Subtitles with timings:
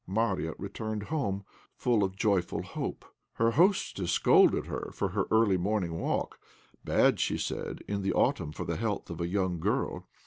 [0.07, 1.43] Marya returned home
[1.75, 3.05] full of joyful hope.
[3.33, 6.39] Her hostess scolded her for her early morning walk
[6.83, 10.07] bad, she said, in the autumn for the health of a young girl.